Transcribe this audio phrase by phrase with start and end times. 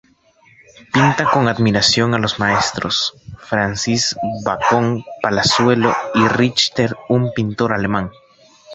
[0.93, 8.09] Pinta con admiración a los maestros: Francis Bacon, Palazuelo y Richter, un pintor alemán.